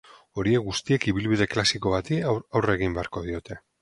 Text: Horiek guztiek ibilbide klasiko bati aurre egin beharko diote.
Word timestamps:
Horiek 0.43 0.63
guztiek 0.69 1.05
ibilbide 1.11 1.47
klasiko 1.51 1.93
bati 1.97 2.17
aurre 2.33 2.77
egin 2.81 2.97
beharko 2.97 3.25
diote. 3.29 3.61